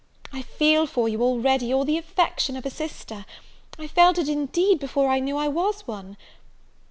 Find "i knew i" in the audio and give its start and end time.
5.09-5.47